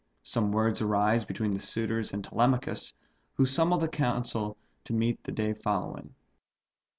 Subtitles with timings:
[0.23, 2.91] Some words arise between the suitors and Telemachus,
[3.35, 6.15] who summons the council to meet the day following.